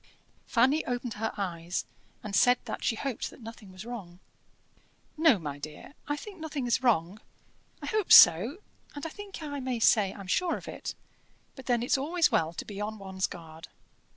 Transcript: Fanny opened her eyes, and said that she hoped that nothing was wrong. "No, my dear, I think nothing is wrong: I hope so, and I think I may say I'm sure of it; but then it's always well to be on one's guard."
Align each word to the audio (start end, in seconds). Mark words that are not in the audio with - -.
Fanny 0.47 0.83
opened 0.87 1.13
her 1.13 1.31
eyes, 1.37 1.85
and 2.23 2.35
said 2.35 2.57
that 2.65 2.83
she 2.83 2.95
hoped 2.95 3.29
that 3.29 3.39
nothing 3.39 3.71
was 3.71 3.85
wrong. 3.85 4.17
"No, 5.15 5.37
my 5.37 5.59
dear, 5.59 5.93
I 6.07 6.15
think 6.17 6.39
nothing 6.39 6.65
is 6.65 6.81
wrong: 6.81 7.21
I 7.83 7.85
hope 7.85 8.11
so, 8.11 8.57
and 8.95 9.05
I 9.05 9.09
think 9.09 9.43
I 9.43 9.59
may 9.59 9.79
say 9.79 10.11
I'm 10.11 10.25
sure 10.25 10.57
of 10.57 10.67
it; 10.67 10.95
but 11.55 11.67
then 11.67 11.83
it's 11.83 11.99
always 11.99 12.31
well 12.31 12.51
to 12.51 12.65
be 12.65 12.81
on 12.81 12.97
one's 12.97 13.27
guard." 13.27 13.67